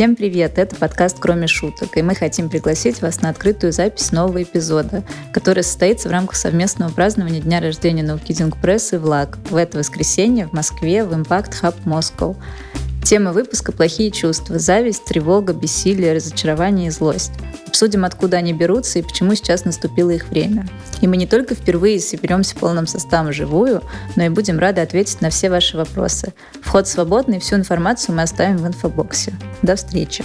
[0.00, 0.56] Всем привет!
[0.56, 5.62] Это подкаст «Кроме шуток», и мы хотим пригласить вас на открытую запись нового эпизода, который
[5.62, 10.54] состоится в рамках совместного празднования дня рождения Наукидинг Пресс и ВЛАГ в это воскресенье в
[10.54, 12.34] Москве в Impact Hub Moscow.
[13.04, 14.58] Тема выпуска «Плохие чувства.
[14.58, 17.32] Зависть, тревога, бессилие, разочарование и злость».
[17.80, 20.66] Обсудим, откуда они берутся и почему сейчас наступило их время.
[21.00, 23.82] И мы не только впервые соберемся полным составом живую,
[24.16, 26.34] но и будем рады ответить на все ваши вопросы.
[26.60, 29.32] Вход свободный, всю информацию мы оставим в инфобоксе.
[29.62, 30.22] До встречи!